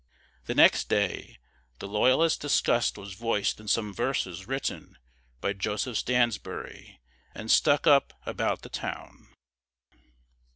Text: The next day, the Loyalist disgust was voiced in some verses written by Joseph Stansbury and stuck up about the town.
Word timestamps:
The 0.45 0.55
next 0.55 0.89
day, 0.89 1.37
the 1.77 1.87
Loyalist 1.87 2.41
disgust 2.41 2.97
was 2.97 3.13
voiced 3.13 3.59
in 3.59 3.67
some 3.67 3.93
verses 3.93 4.47
written 4.47 4.97
by 5.41 5.53
Joseph 5.53 5.95
Stansbury 5.95 6.99
and 7.35 7.51
stuck 7.51 7.85
up 7.85 8.11
about 8.25 8.63
the 8.63 8.69
town. 8.69 9.27